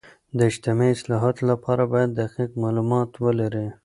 [0.37, 3.67] د اجتماعي اصلاحاتو لپاره باید دقیق معلومات ولري.